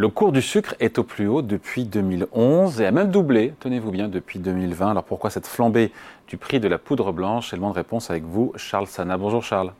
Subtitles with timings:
[0.00, 3.90] Le cours du sucre est au plus haut depuis 2011 et a même doublé, tenez-vous
[3.90, 4.92] bien, depuis 2020.
[4.92, 5.92] Alors pourquoi cette flambée
[6.26, 7.52] du prix de la poudre blanche?
[7.52, 9.18] Élément de réponse avec vous, Charles Sana.
[9.18, 9.74] Bonjour Charles.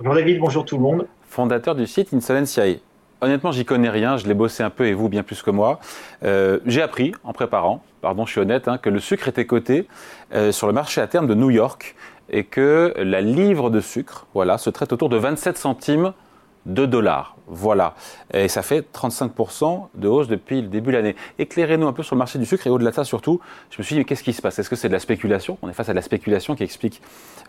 [0.00, 1.06] Bonjour David, bonjour tout le monde.
[1.28, 2.80] Fondateur du site Insolenciae.
[3.20, 5.78] Honnêtement, j'y connais rien, je l'ai bossé un peu et vous bien plus que moi.
[6.24, 9.86] Euh, j'ai appris en préparant, pardon, je suis honnête, hein, que le sucre était coté
[10.34, 11.94] euh, sur le marché à terme de New York
[12.28, 16.12] et que la livre de sucre, voilà, se traite autour de 27 centimes
[16.64, 17.35] 2 dollars.
[17.46, 17.94] Voilà.
[18.34, 21.16] Et ça fait 35% de hausse depuis le début de l'année.
[21.38, 23.84] Éclairez-nous un peu sur le marché du sucre et au-delà de ça surtout, je me
[23.84, 24.58] suis dit, mais qu'est-ce qui se passe?
[24.58, 25.58] Est-ce que c'est de la spéculation?
[25.62, 27.00] On est face à de la spéculation qui explique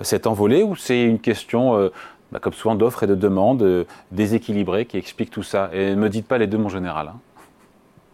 [0.01, 1.91] cette envolée ou c'est une question, euh,
[2.31, 5.71] bah, comme souvent, d'offres et de demandes euh, déséquilibrées qui explique tout ça?
[5.73, 7.07] Et ne me dites pas les deux, mon général.
[7.07, 7.19] Hein.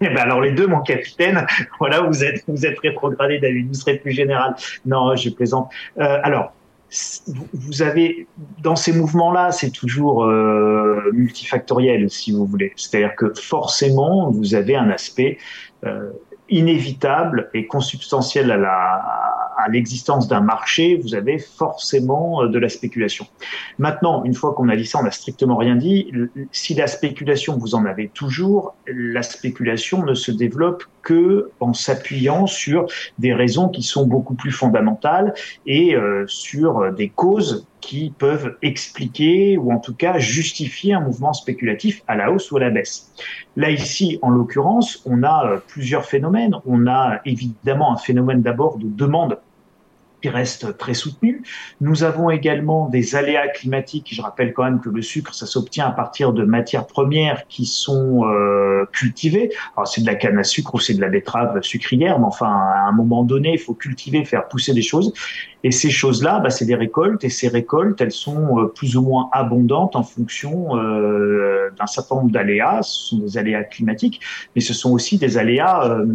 [0.02, 1.46] Eh ben alors les deux, mon capitaine.
[1.80, 3.68] Voilà, vous êtes rétrogradé, David.
[3.68, 4.56] Vous serez plus général.
[4.86, 5.70] Non, je plaisante.
[6.00, 6.54] Euh, alors,
[7.54, 8.28] vous avez
[8.62, 12.74] dans ces mouvements-là, c'est toujours euh, multifactoriel, si vous voulez.
[12.76, 15.38] C'est-à-dire que forcément, vous avez un aspect
[15.86, 16.12] euh,
[16.50, 19.23] inévitable et consubstantiel à la
[19.64, 23.26] à l'existence d'un marché, vous avez forcément euh, de la spéculation.
[23.80, 26.12] Maintenant, une fois qu'on a dit ça, on n'a strictement rien dit.
[26.52, 32.48] Si la spéculation, vous en avez toujours, la spéculation ne se développe que en s'appuyant
[32.48, 32.86] sur
[33.20, 35.34] des raisons qui sont beaucoup plus fondamentales
[35.66, 41.34] et euh, sur des causes qui peuvent expliquer ou en tout cas justifier un mouvement
[41.34, 43.12] spéculatif à la hausse ou à la baisse.
[43.58, 46.56] Là ici, en l'occurrence, on a euh, plusieurs phénomènes.
[46.66, 49.38] On a évidemment un phénomène d'abord de demande
[50.24, 51.44] qui reste très soutenu.
[51.82, 54.08] Nous avons également des aléas climatiques.
[54.14, 57.66] Je rappelle quand même que le sucre, ça s'obtient à partir de matières premières qui
[57.66, 59.52] sont euh, cultivées.
[59.76, 62.48] Alors c'est de la canne à sucre ou c'est de la betterave sucrière, mais enfin
[62.48, 65.14] à un moment donné, il faut cultiver, faire pousser des choses.
[65.66, 69.02] Et ces choses-là, bah, c'est des récoltes, et ces récoltes, elles sont euh, plus ou
[69.02, 72.82] moins abondantes en fonction euh, d'un certain nombre d'aléas.
[72.84, 74.20] Ce sont des aléas climatiques,
[74.56, 76.06] mais ce sont aussi des aléas euh,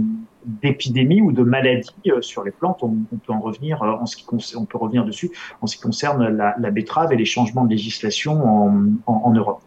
[0.63, 2.83] d'épidémies ou de maladies euh, sur les plantes.
[2.83, 4.25] On, peut en revenir euh, en ce qui
[4.57, 7.71] on peut revenir dessus en ce qui concerne la, la betterave et les changements de
[7.71, 9.63] législation en, Europe.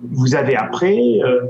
[0.00, 1.46] Vous avez après euh,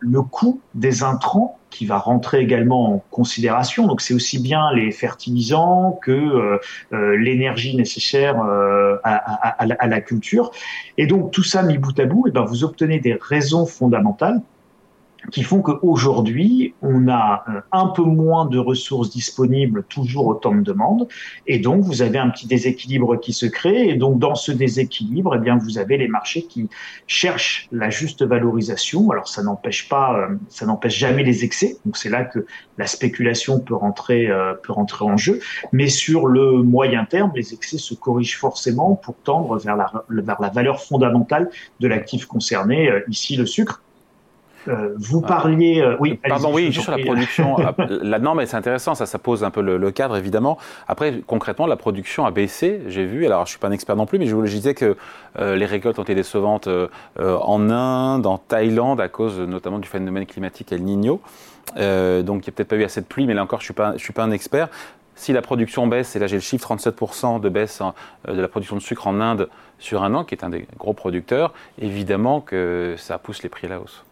[0.00, 3.86] le coût des intrants qui va rentrer également en considération.
[3.86, 6.58] Donc c'est aussi bien les fertilisants que
[6.92, 10.52] l'énergie nécessaire à, à, à, la culture.
[10.96, 13.66] Et donc tout ça mis bout à bout, et eh ben vous obtenez des raisons
[13.66, 14.40] fondamentales
[15.30, 20.62] qui font qu'aujourd'hui, on a euh, un peu moins de ressources disponibles, toujours autant de
[20.62, 21.08] demandes,
[21.46, 25.34] et donc vous avez un petit déséquilibre qui se crée, et donc dans ce déséquilibre,
[25.36, 26.68] eh bien vous avez les marchés qui
[27.06, 29.10] cherchent la juste valorisation.
[29.10, 32.46] Alors ça n'empêche pas, euh, ça n'empêche jamais les excès, donc c'est là que
[32.78, 35.40] la spéculation peut rentrer, euh, peut rentrer en jeu,
[35.72, 40.40] mais sur le moyen terme, les excès se corrigent forcément pour tendre vers la, vers
[40.40, 41.50] la valeur fondamentale
[41.80, 43.82] de l'actif concerné, ici le sucre.
[44.68, 45.28] Euh, vous ah.
[45.28, 46.18] parliez, euh, oui.
[46.28, 47.56] Pardon, oui, juste sur la production.
[47.58, 50.58] Ah, la norme, c'est intéressant, ça, ça pose un peu le, cadre, évidemment.
[50.88, 53.26] Après, concrètement, la production a baissé, j'ai vu.
[53.26, 54.96] Alors, je suis pas un expert non plus, mais je vous disais que
[55.38, 56.68] euh, les récoltes ont été décevantes
[57.18, 61.20] en Inde, en Thaïlande, à cause notamment du phénomène climatique El Niño.
[61.76, 63.74] donc, il n'y a peut-être pas eu assez de pluie, mais là encore, je suis
[63.74, 64.68] pas, je suis pas un expert.
[65.18, 67.80] Si la production baisse, et là j'ai le chiffre 37% de baisse
[68.28, 70.92] de la production de sucre en Inde sur un an, qui est un des gros
[70.92, 74.05] producteurs, évidemment que ça pousse les prix à la hausse.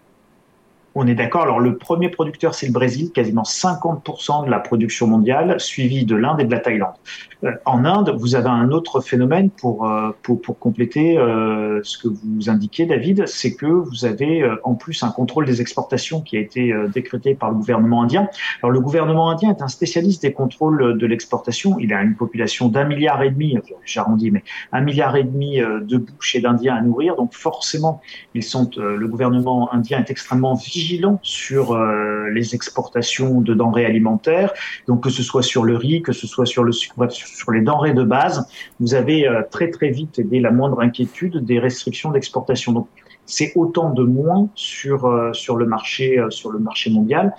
[0.97, 1.43] On est d'accord.
[1.43, 6.15] Alors, le premier producteur, c'est le Brésil, quasiment 50% de la production mondiale, suivi de
[6.15, 6.95] l'Inde et de la Thaïlande.
[7.43, 11.99] Euh, en Inde, vous avez un autre phénomène pour, euh, pour, pour compléter euh, ce
[11.99, 16.37] que vous indiquez, David, c'est que vous avez en plus un contrôle des exportations qui
[16.37, 18.29] a été décrété par le gouvernement indien.
[18.63, 21.77] Alors, le gouvernement indien est un spécialiste des contrôles de l'exportation.
[21.81, 25.97] Il a une population d'un milliard et demi, j'arrondis, mais un milliard et demi de
[25.97, 27.17] bouches et d'Indiens à nourrir.
[27.17, 28.01] Donc, forcément,
[28.35, 33.87] ils sont, le gouvernement indien est extrêmement vigilant vigilant sur euh, les exportations de denrées
[33.87, 34.53] alimentaires.
[34.87, 38.47] Donc que ce soit sur le riz, que ce soit sur les denrées de base,
[38.81, 42.73] vous avez euh, très très vite, dès la moindre inquiétude, des restrictions d'exportation.
[42.73, 42.89] Donc
[43.25, 47.35] c'est autant de moins sur euh, le marché sur le marché mondial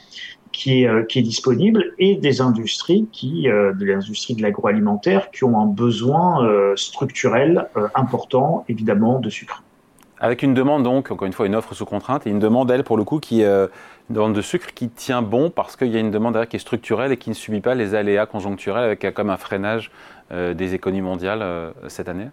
[0.52, 5.60] qui est, qui est disponible et des industries qui, de l'industrie de l'agroalimentaire, qui ont
[5.60, 6.30] un besoin
[6.78, 9.65] structurel important, évidemment, de sucre.
[10.20, 12.84] Avec une demande donc, encore une fois, une offre sous contrainte et une demande, elle,
[12.84, 13.68] pour le coup, qui, euh,
[14.10, 16.60] une demande de sucre qui tient bon parce qu'il y a une demande qui est
[16.60, 19.92] structurelle et qui ne subit pas les aléas conjoncturels avec comme un freinage
[20.32, 22.30] euh, des économies mondiales euh, cette année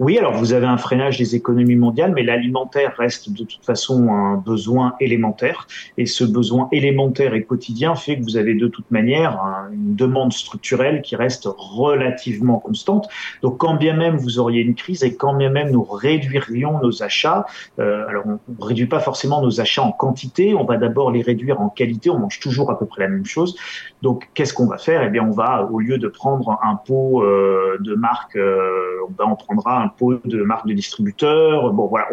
[0.00, 4.08] Oui, alors vous avez un freinage des économies mondiales, mais l'alimentaire reste de toute façon
[4.08, 5.66] un besoin élémentaire.
[5.98, 9.38] Et ce besoin élémentaire et quotidien fait que vous avez de toute manière
[9.70, 13.10] une demande structurelle qui reste relativement constante.
[13.42, 17.02] Donc quand bien même vous auriez une crise et quand bien même nous réduirions nos
[17.02, 17.44] achats,
[17.78, 21.20] euh, alors on ne réduit pas forcément nos achats en quantité, on va d'abord les
[21.20, 23.54] réduire en qualité, on mange toujours à peu près la même chose.
[24.00, 25.02] Donc qu'est-ce qu'on va faire?
[25.02, 29.36] Eh bien on va, au lieu de prendre un pot euh, de marque, euh, on,
[29.36, 31.72] prendra un pot de marque de distributeur.
[31.72, 32.06] Bon voilà,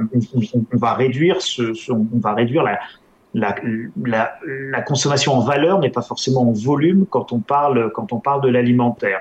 [0.73, 1.37] on, va réduire
[1.89, 2.63] on va réduire
[3.33, 8.41] la, consommation en valeur n'est pas forcément en volume quand on parle, quand on parle
[8.41, 9.19] de l'alimentaire.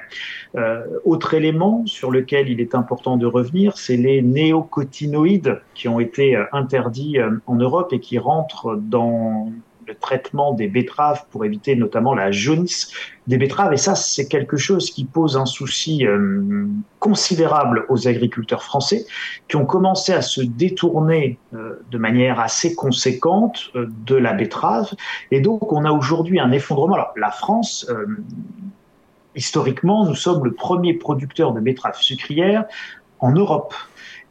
[0.56, 6.00] Euh, autre élément sur lequel il est important de revenir, c'est les néocotinoïdes qui ont
[6.00, 9.52] été euh, interdits euh, en Europe et qui rentrent dans
[9.86, 12.90] le traitement des betteraves pour éviter notamment la jaunisse
[13.26, 13.72] des betteraves.
[13.72, 16.66] Et ça, c'est quelque chose qui pose un souci euh,
[16.98, 19.06] considérable aux agriculteurs français
[19.48, 24.92] qui ont commencé à se détourner euh, de manière assez conséquente euh, de la betterave.
[25.30, 26.94] Et donc, on a aujourd'hui un effondrement.
[26.94, 27.90] Alors, la France,
[29.34, 32.64] historiquement, nous sommes le premier producteur de betteraves sucrières
[33.20, 33.74] en Europe.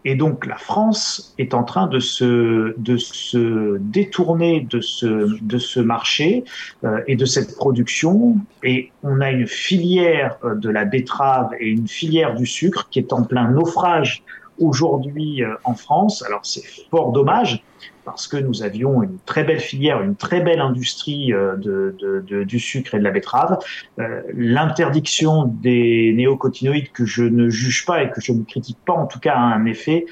[0.07, 5.57] Et donc la France est en train de se, de se détourner de ce, de
[5.57, 6.44] ce marché
[6.84, 8.38] euh, et de cette production.
[8.63, 13.00] Et on a une filière euh, de la betterave et une filière du sucre qui
[13.00, 14.22] est en plein naufrage
[14.60, 16.24] aujourd'hui euh, en France.
[16.24, 17.63] Alors c'est fort dommage
[18.06, 22.60] parce que nous avions une très belle filière, une très belle industrie euh, de, du
[22.60, 23.57] sucre et de la betterave.
[24.00, 28.94] Euh, l'interdiction des néocotinoïdes que je ne juge pas et que je ne critique pas,
[28.94, 30.06] en tout cas, a un effet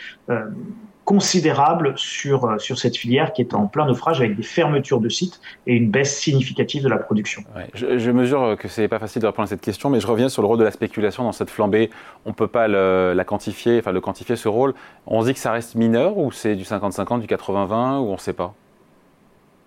[1.06, 5.10] considérable sur, euh, sur cette filière qui est en plein naufrage avec des fermetures de
[5.10, 7.44] sites et une baisse significative de la production.
[7.74, 10.30] je, mesure que ce n'est pas facile de répondre à cette question, mais je reviens
[10.30, 11.90] sur le rôle de la spéculation dans cette flambée.
[12.26, 14.74] On ne peut pas le, la quantifier, enfin le quantifier ce rôle.
[15.06, 18.14] On se dit que ça reste mineur ou c'est du 50-50, du 80-20 ou on
[18.14, 18.54] ne sait pas?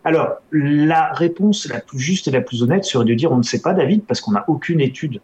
[0.04, 3.42] Alors, la réponse la plus juste et la plus honnête serait de dire on ne
[3.42, 5.20] sait pas, David, parce qu'on n'a aucune étude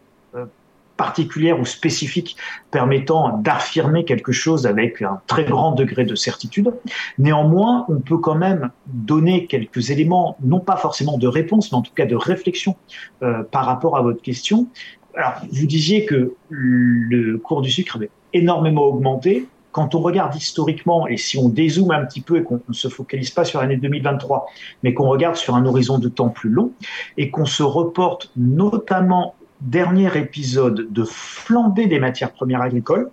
[0.97, 2.37] particulière ou spécifique
[2.71, 6.71] permettant d'affirmer quelque chose avec un très grand degré de certitude.
[7.17, 11.81] Néanmoins, on peut quand même donner quelques éléments, non pas forcément de réponse, mais en
[11.81, 12.75] tout cas de réflexion
[13.21, 14.67] euh, par rapport à votre question.
[15.15, 19.47] Alors, vous disiez que le cours du sucre avait énormément augmenté.
[19.71, 22.87] Quand on regarde historiquement, et si on dézoome un petit peu et qu'on ne se
[22.87, 24.45] focalise pas sur l'année 2023,
[24.83, 26.71] mais qu'on regarde sur un horizon de temps plus long,
[27.17, 33.09] et qu'on se reporte notamment dernier épisode de flambée des matières premières agricoles.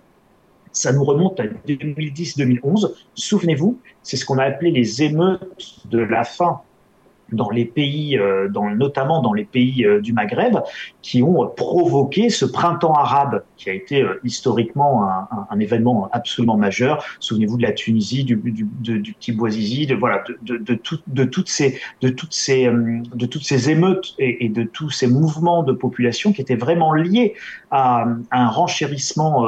[0.71, 2.93] Ça nous remonte à 2010-2011.
[3.15, 6.61] Souvenez-vous, c'est ce qu'on a appelé les émeutes de la faim
[7.31, 10.57] dans les pays, euh, dans, notamment dans les pays euh, du Maghreb,
[11.01, 16.09] qui ont provoqué ce printemps arabe, qui a été euh, historiquement un, un, un, événement
[16.11, 17.03] absolument majeur.
[17.19, 18.67] Souvenez-vous de la Tunisie, du, du,
[18.99, 22.65] du petit Boisizi, de voilà, de, de, de, tout, de toutes ces, de toutes ces,
[22.67, 26.93] de toutes ces émeutes et, et, de tous ces mouvements de population qui étaient vraiment
[26.93, 27.35] liés
[27.69, 29.45] à, à un renchérissement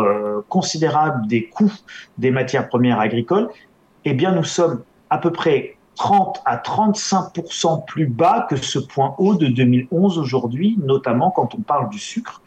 [0.49, 1.73] considérable des coûts
[2.17, 3.49] des matières premières agricoles.
[4.05, 7.33] Eh bien, nous sommes à peu près 30 à 35
[7.85, 12.41] plus bas que ce point haut de 2011 aujourd'hui, notamment quand on parle du sucre.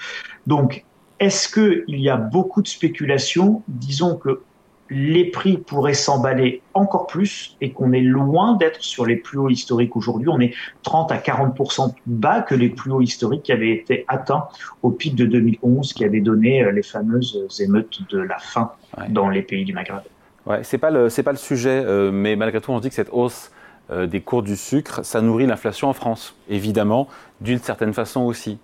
[0.47, 0.85] Donc,
[1.21, 4.43] est-ce qu'il y a beaucoup de spéculation Disons que
[4.91, 9.49] les prix pourraient s'emballer encore plus et qu'on est loin d'être sur les plus hauts
[9.49, 10.29] historiques aujourd'hui.
[10.29, 11.67] On est 30 à 40 plus
[12.07, 14.47] bas que les plus hauts historiques qui avaient été atteints
[14.83, 18.71] au pic de 2011 qui avait donné euh, les fameuses émeutes de la faim
[19.09, 20.03] dans les pays du Maghreb.
[20.47, 22.89] Ouais, c'est pas le c'est pas le sujet, euh, mais malgré tout, on se dit
[22.89, 23.51] que cette hausse
[23.91, 27.09] euh, des cours du sucre, ça nourrit l'inflation en France, évidemment,
[27.41, 28.59] d'une certaine façon aussi.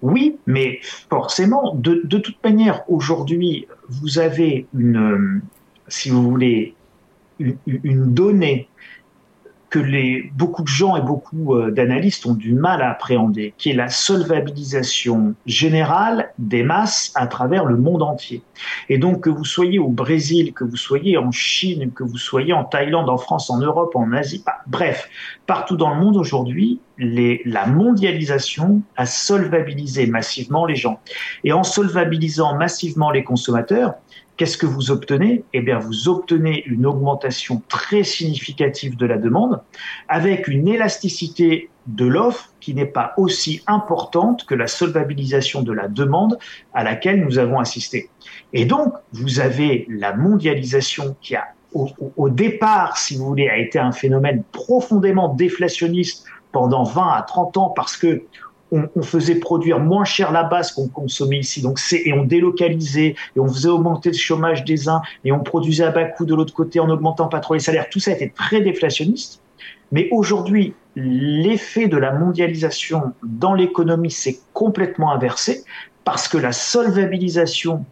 [0.00, 5.42] Oui, mais forcément, de, de toute manière, aujourd'hui, vous avez une, euh,
[5.88, 6.74] si vous voulez,
[7.38, 8.68] une, une donnée
[9.70, 13.70] que les, beaucoup de gens et beaucoup euh, d'analystes ont du mal à appréhender, qui
[13.70, 18.42] est la solvabilisation générale des masses à travers le monde entier.
[18.88, 22.52] Et donc que vous soyez au Brésil, que vous soyez en Chine, que vous soyez
[22.52, 25.08] en Thaïlande, en France, en Europe, en Asie, bah, bref,
[25.46, 30.98] partout dans le monde aujourd'hui, la mondialisation a solvabilisé massivement les gens.
[31.44, 33.94] Et en solvabilisant massivement les consommateurs,
[34.38, 35.42] Qu'est-ce que vous obtenez?
[35.52, 39.60] Eh bien, vous obtenez une augmentation très significative de la demande
[40.08, 45.88] avec une élasticité de l'offre qui n'est pas aussi importante que la solvabilisation de la
[45.88, 46.38] demande
[46.72, 48.10] à laquelle nous avons assisté.
[48.52, 53.58] Et donc, vous avez la mondialisation qui a, au, au départ, si vous voulez, a
[53.58, 58.22] été un phénomène profondément déflationniste pendant 20 à 30 ans parce que
[58.72, 63.14] on, faisait produire moins cher la base qu'on consommait ici, donc c'est et on délocalisait
[63.36, 66.34] et on faisait augmenter le chômage des uns et on produisait à bas coût de
[66.34, 67.88] l'autre côté en augmentant pas trop les salaires.
[67.90, 69.40] Tout ça était très déflationniste.
[69.90, 75.64] Mais aujourd'hui, l'effet de la mondialisation dans l'économie s'est complètement inversé
[76.04, 77.84] parce que la solvabilisation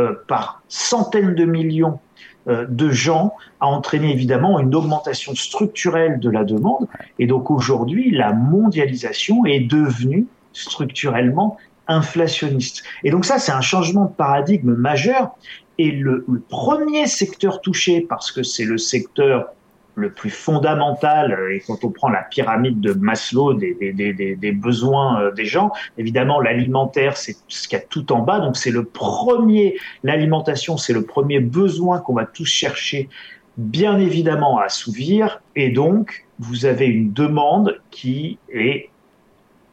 [0.00, 2.00] euh, par centaines de millions
[2.46, 6.86] de gens a entraîné évidemment une augmentation structurelle de la demande.
[7.18, 11.56] Et donc aujourd'hui, la mondialisation est devenue structurellement
[11.88, 12.82] inflationniste.
[13.02, 15.30] Et donc ça, c'est un changement de paradigme majeur.
[15.78, 19.48] Et le, le premier secteur touché, parce que c'est le secteur
[19.96, 24.36] le plus fondamental, euh, et quand on prend la pyramide de Maslow des, des, des,
[24.36, 28.40] des besoins euh, des gens, évidemment l'alimentaire c'est ce qu'il y a tout en bas,
[28.40, 33.08] donc c'est le premier, l'alimentation c'est le premier besoin qu'on va tous chercher
[33.56, 38.90] bien évidemment à assouvir, et donc vous avez une demande qui est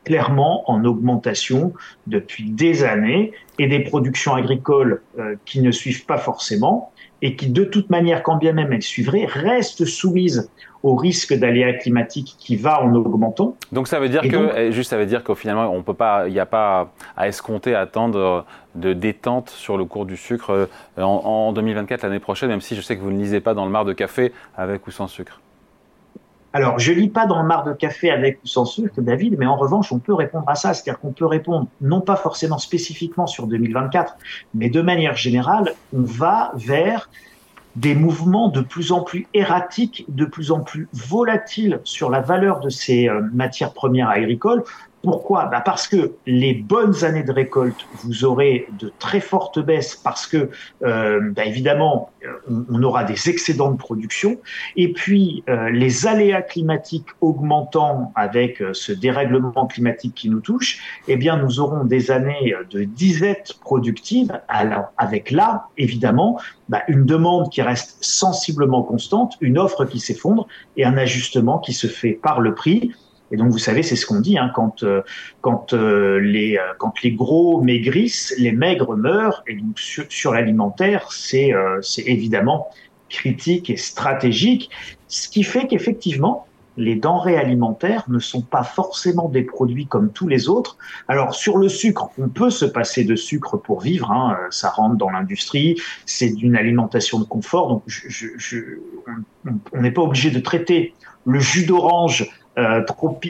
[0.03, 1.73] clairement en augmentation
[2.07, 6.90] depuis des années et des productions agricoles euh, qui ne suivent pas forcément
[7.21, 10.49] et qui, de toute manière, quand bien même elles suivraient, restent soumises
[10.83, 13.55] au risque d'aléas climatiques qui va en augmentant.
[13.71, 16.27] Donc ça veut dire que, eh, juste ça veut dire qu'au finalement, on peut pas,
[16.27, 20.51] il n'y a pas à escompter, à attendre de détente sur le cours du sucre
[20.51, 20.65] euh,
[20.97, 21.03] en,
[21.49, 23.71] en 2024, l'année prochaine, même si je sais que vous ne lisez pas dans le
[23.71, 25.39] mar de café avec ou sans sucre.
[26.53, 29.46] Alors, je lis pas dans le mar de café avec ou sans sucre, David, mais
[29.46, 30.74] en revanche, on peut répondre à ça.
[30.74, 34.17] C'est-à-dire qu'on peut répondre, non pas forcément spécifiquement sur 2024,
[34.53, 37.10] mais de manière générale, on va vers
[37.77, 42.60] des mouvements de plus en plus erratiques, de plus en plus volatiles sur la valeur
[42.60, 44.63] de ces euh, matières premières agricoles.
[45.03, 45.46] Pourquoi?
[45.46, 50.27] Bah Parce que les bonnes années de récolte, vous aurez de très fortes baisses parce
[50.27, 50.50] que,
[50.84, 52.12] euh, bah évidemment,
[52.48, 54.38] on, aura des excédents de production.
[54.75, 60.79] Et puis, euh, les aléas climatiques augmentant avec euh, ce dérèglement climatique qui nous touche,
[61.08, 64.39] eh bien, nous aurons des années de disette productive.
[64.48, 66.39] Alors, avec là, évidemment,
[66.70, 71.74] bah, une demande qui reste sensiblement constante, une offre qui s'effondre et un ajustement qui
[71.74, 72.91] se fait par le prix.
[73.31, 75.01] Et donc, vous savez, c'est ce qu'on dit, hein, quand, euh,
[75.73, 79.43] euh, les, euh, quand les gros maigrissent, les maigres meurent.
[79.47, 81.53] Et donc, sur, l'alimentaire, c'est
[82.05, 82.69] évidemment
[83.09, 84.69] critique et stratégique.
[85.07, 86.45] Ce qui fait qu'effectivement,
[86.77, 90.77] les denrées alimentaires ne sont pas forcément des produits comme tous les autres.
[91.09, 94.95] Alors sur le sucre, on peut se passer de sucre pour vivre, hein, ça rentre
[94.95, 97.83] dans l'industrie, c'est d'une alimentation de confort, donc
[99.73, 100.93] on n'est pas obligé de traiter
[101.25, 102.81] le jus d'orange euh,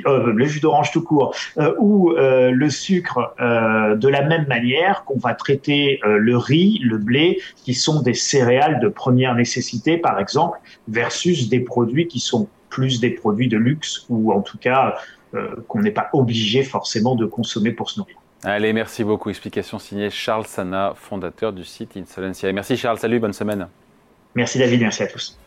[0.08, 5.18] euh, le jus d'orange tout court, euh, ou le sucre de la même manière qu'on
[5.18, 10.60] va traiter le riz, le blé, qui sont des céréales de première nécessité, par exemple,
[10.88, 14.96] versus des produits qui sont plus des produits de luxe ou en tout cas
[15.68, 18.16] qu'on n'est pas obligé forcément de consommer pour se nourrir.
[18.44, 19.30] Allez, merci beaucoup.
[19.30, 22.52] Explication signée Charles Sana, fondateur du site Insolencia.
[22.52, 23.68] Merci Charles, salut, bonne semaine.
[24.36, 25.38] Merci David, merci à tous.